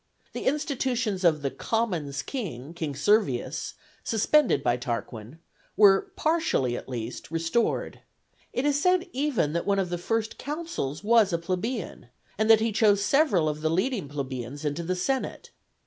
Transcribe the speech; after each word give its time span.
The 0.33 0.47
institutions 0.47 1.23
of 1.23 1.43
"the 1.43 1.51
Commons' 1.51 2.23
King," 2.23 2.73
King 2.73 2.95
Servius, 2.95 3.75
suspended 4.03 4.63
by 4.63 4.75
Tarquin, 4.75 5.37
were, 5.77 6.07
partially 6.15 6.75
at 6.75 6.89
least, 6.89 7.29
restored: 7.29 7.99
it 8.51 8.65
is 8.65 8.81
said 8.81 9.07
even 9.13 9.53
that 9.53 9.67
one 9.67 9.77
of 9.77 9.91
the 9.91 9.99
first 9.99 10.39
consuls 10.39 11.03
was 11.03 11.31
a 11.31 11.37
plebeian, 11.37 12.07
and 12.35 12.49
that 12.49 12.61
he 12.61 12.71
chose 12.71 13.05
several 13.05 13.47
of 13.47 13.61
the 13.61 13.69
leading 13.69 14.09
plebeians 14.09 14.65
into 14.65 14.81
the 14.81 14.95
senate. 14.95 15.51